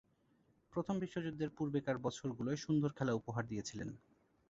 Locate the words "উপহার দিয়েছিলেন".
3.13-3.89